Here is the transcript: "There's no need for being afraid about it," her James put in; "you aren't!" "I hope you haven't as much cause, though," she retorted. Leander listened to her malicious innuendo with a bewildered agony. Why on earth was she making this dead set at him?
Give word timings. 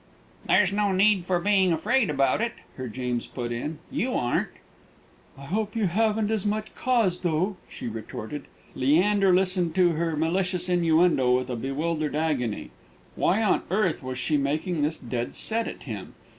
"There's 0.47 0.71
no 0.73 0.91
need 0.91 1.25
for 1.25 1.39
being 1.39 1.71
afraid 1.71 2.09
about 2.09 2.41
it," 2.41 2.53
her 2.75 2.87
James 2.87 3.27
put 3.27 3.51
in; 3.51 3.77
"you 3.91 4.15
aren't!" 4.15 4.47
"I 5.37 5.43
hope 5.45 5.75
you 5.75 5.85
haven't 5.85 6.31
as 6.31 6.43
much 6.43 6.73
cause, 6.73 7.19
though," 7.19 7.55
she 7.69 7.87
retorted. 7.87 8.45
Leander 8.73 9.31
listened 9.31 9.75
to 9.75 9.89
her 9.91 10.15
malicious 10.17 10.67
innuendo 10.69 11.37
with 11.37 11.51
a 11.51 11.55
bewildered 11.55 12.15
agony. 12.15 12.71
Why 13.15 13.43
on 13.43 13.61
earth 13.69 14.01
was 14.01 14.17
she 14.17 14.37
making 14.37 14.81
this 14.81 14.97
dead 14.97 15.35
set 15.35 15.67
at 15.67 15.83
him? 15.83 16.15